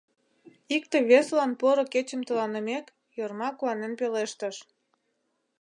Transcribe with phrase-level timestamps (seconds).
[0.75, 2.85] Икте-весылан поро кечым тыланымек,
[3.17, 4.55] Йорма куанен пелештыш: